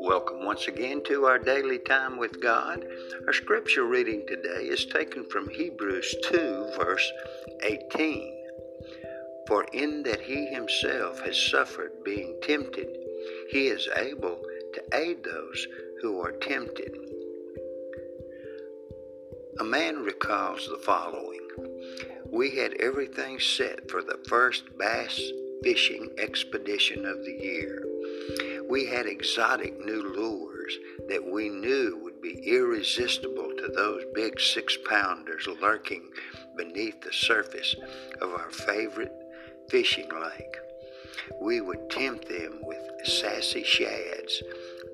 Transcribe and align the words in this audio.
Welcome 0.00 0.44
once 0.44 0.68
again 0.68 1.02
to 1.04 1.24
our 1.24 1.38
daily 1.38 1.78
time 1.78 2.18
with 2.18 2.42
God. 2.42 2.84
Our 3.26 3.32
scripture 3.32 3.86
reading 3.86 4.26
today 4.26 4.64
is 4.64 4.84
taken 4.84 5.24
from 5.24 5.48
Hebrews 5.48 6.14
2, 6.24 6.72
verse 6.78 7.10
18. 7.62 8.44
For 9.48 9.64
in 9.72 10.02
that 10.02 10.20
he 10.20 10.48
himself 10.48 11.20
has 11.20 11.40
suffered 11.50 12.04
being 12.04 12.38
tempted, 12.42 12.88
he 13.50 13.68
is 13.68 13.88
able 13.96 14.38
to 14.74 14.82
aid 14.92 15.24
those 15.24 15.66
who 16.02 16.20
are 16.20 16.32
tempted. 16.32 16.94
A 19.60 19.64
man 19.64 20.04
recalls 20.04 20.68
the 20.68 20.76
following 20.84 21.38
We 22.32 22.56
had 22.56 22.72
everything 22.80 23.38
set 23.38 23.90
for 23.90 24.02
the 24.02 24.18
first 24.26 24.64
bass 24.78 25.20
fishing 25.62 26.08
expedition 26.16 27.04
of 27.04 27.22
the 27.26 27.32
year. 27.32 27.84
We 28.70 28.86
had 28.86 29.04
exotic 29.04 29.78
new 29.78 30.02
lures 30.02 30.78
that 31.08 31.30
we 31.30 31.50
knew 31.50 32.00
would 32.02 32.22
be 32.22 32.40
irresistible 32.46 33.52
to 33.58 33.68
those 33.68 34.04
big 34.14 34.40
six 34.40 34.78
pounders 34.88 35.46
lurking 35.60 36.08
beneath 36.56 37.02
the 37.02 37.12
surface 37.12 37.76
of 38.22 38.30
our 38.30 38.50
favorite 38.50 39.12
fishing 39.68 40.08
lake. 40.08 40.56
We 41.38 41.60
would 41.60 41.90
tempt 41.90 42.30
them 42.30 42.60
with 42.62 42.80
sassy 43.04 43.62
shads, 43.62 44.42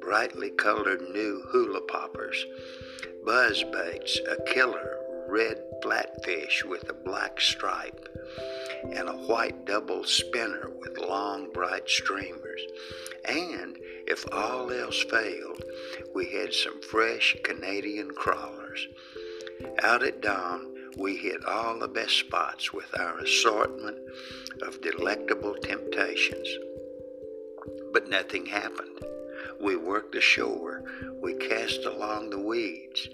brightly 0.00 0.50
colored 0.50 1.02
new 1.02 1.42
hula 1.50 1.82
poppers, 1.82 2.46
buzz 3.26 3.62
baits, 3.62 4.18
a 4.26 4.42
killer 4.54 4.95
red 5.28 5.62
flatfish 5.82 6.64
with 6.64 6.88
a 6.88 6.94
black 6.94 7.40
stripe, 7.40 8.08
and 8.92 9.08
a 9.08 9.12
white 9.12 9.64
double 9.64 10.04
spinner 10.04 10.70
with 10.80 10.98
long 10.98 11.52
bright 11.52 11.88
streamers. 11.88 12.60
And 13.24 13.78
if 14.06 14.24
all 14.32 14.70
else 14.70 15.02
failed, 15.04 15.64
we 16.14 16.26
had 16.26 16.52
some 16.52 16.80
fresh 16.82 17.36
Canadian 17.42 18.12
crawlers. 18.12 18.86
Out 19.82 20.02
at 20.02 20.20
dawn, 20.20 20.74
we 20.96 21.16
hit 21.16 21.44
all 21.44 21.78
the 21.78 21.88
best 21.88 22.18
spots 22.18 22.72
with 22.72 22.98
our 22.98 23.18
assortment 23.18 23.98
of 24.62 24.80
delectable 24.80 25.54
temptations. 25.54 26.48
But 27.92 28.08
nothing 28.08 28.46
happened. 28.46 29.00
We 29.60 29.76
worked 29.76 30.12
the 30.12 30.20
shore, 30.20 30.82
We 31.20 31.34
cast 31.34 31.84
along 31.84 32.30
the 32.30 32.38
weeds. 32.38 33.08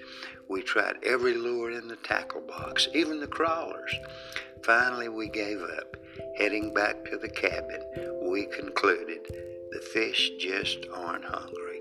We 0.48 0.62
tried 0.62 0.96
every 1.04 1.34
lure 1.34 1.70
in 1.70 1.88
the 1.88 1.96
tackle 1.96 2.42
box, 2.42 2.88
even 2.94 3.20
the 3.20 3.26
crawlers. 3.26 3.94
Finally, 4.62 5.08
we 5.08 5.28
gave 5.28 5.60
up. 5.62 5.96
Heading 6.36 6.72
back 6.74 7.04
to 7.06 7.18
the 7.18 7.28
cabin, 7.28 7.82
we 8.30 8.46
concluded 8.46 9.20
the 9.70 9.80
fish 9.92 10.30
just 10.38 10.86
aren't 10.94 11.24
hungry. 11.24 11.80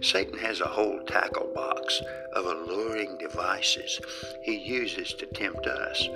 Satan 0.00 0.38
has 0.38 0.60
a 0.60 0.66
whole 0.66 1.00
tackle 1.06 1.50
box 1.54 2.02
of 2.34 2.46
alluring 2.46 3.16
devices 3.18 4.00
he 4.42 4.56
uses 4.56 5.14
to 5.14 5.26
tempt 5.26 5.66
us. 5.66 6.08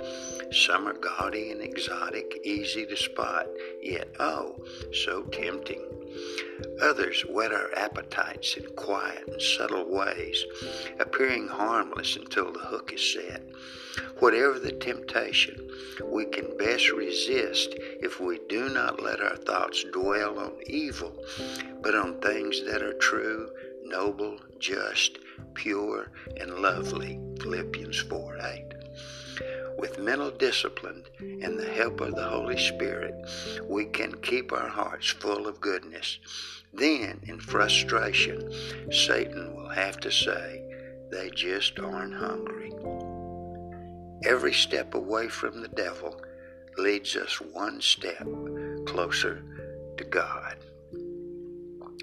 Some 0.51 0.87
are 0.87 0.93
gaudy 0.93 1.51
and 1.51 1.61
exotic, 1.61 2.39
easy 2.43 2.85
to 2.85 2.97
spot, 2.97 3.47
yet 3.81 4.09
oh, 4.19 4.55
so 4.93 5.23
tempting. 5.23 5.88
Others 6.81 7.25
whet 7.29 7.51
our 7.51 7.73
appetites 7.75 8.55
in 8.57 8.65
quiet 8.75 9.27
and 9.27 9.41
subtle 9.41 9.89
ways, 9.89 10.45
appearing 10.99 11.47
harmless 11.47 12.15
until 12.15 12.51
the 12.51 12.59
hook 12.59 12.91
is 12.93 13.13
set. 13.13 13.43
Whatever 14.19 14.59
the 14.59 14.71
temptation, 14.71 15.69
we 16.05 16.25
can 16.25 16.57
best 16.57 16.91
resist 16.91 17.75
if 18.01 18.19
we 18.19 18.39
do 18.49 18.69
not 18.69 19.01
let 19.01 19.21
our 19.21 19.35
thoughts 19.37 19.83
dwell 19.91 20.39
on 20.39 20.53
evil, 20.67 21.13
but 21.81 21.95
on 21.95 22.19
things 22.19 22.63
that 22.65 22.81
are 22.81 22.97
true, 22.97 23.49
noble, 23.83 24.37
just, 24.59 25.19
pure, 25.53 26.11
and 26.39 26.59
lovely. 26.59 27.19
Philippians 27.41 27.99
4 27.99 28.37
8. 28.41 28.78
With 29.79 29.97
mental 29.97 30.29
discipline 30.31 31.05
and 31.19 31.57
the 31.57 31.69
help 31.73 32.01
of 32.01 32.13
the 32.13 32.23
Holy 32.23 32.57
Spirit, 32.57 33.15
we 33.63 33.85
can 33.85 34.13
keep 34.21 34.51
our 34.51 34.67
hearts 34.67 35.07
full 35.07 35.47
of 35.47 35.61
goodness. 35.61 36.19
Then, 36.73 37.21
in 37.23 37.39
frustration, 37.39 38.51
Satan 38.91 39.55
will 39.55 39.69
have 39.69 39.97
to 40.01 40.11
say, 40.11 40.63
they 41.11 41.29
just 41.29 41.79
aren't 41.79 42.13
hungry. 42.13 42.73
Every 44.25 44.53
step 44.53 44.95
away 44.95 45.29
from 45.29 45.61
the 45.61 45.69
devil 45.69 46.21
leads 46.77 47.15
us 47.15 47.39
one 47.39 47.79
step 47.79 48.27
closer 48.85 49.41
to 49.95 50.03
God. 50.03 50.57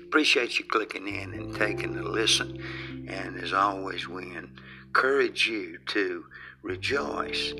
Appreciate 0.06 0.58
you 0.58 0.64
clicking 0.64 1.08
in 1.08 1.34
and 1.34 1.54
taking 1.54 1.94
a 1.98 2.02
listen. 2.02 2.95
And 3.08 3.40
as 3.42 3.52
always, 3.52 4.08
we 4.08 4.34
encourage 4.36 5.46
you 5.46 5.78
to 5.86 6.26
rejoice, 6.62 7.54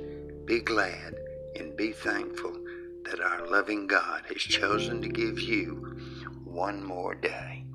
be 0.44 0.60
glad, 0.60 1.14
and 1.54 1.76
be 1.76 1.92
thankful 1.92 2.56
that 3.04 3.20
our 3.20 3.46
loving 3.48 3.86
God 3.86 4.24
has 4.28 4.42
chosen 4.42 5.00
to 5.02 5.08
give 5.08 5.40
you 5.40 5.96
one 6.44 6.82
more 6.82 7.14
day. 7.14 7.65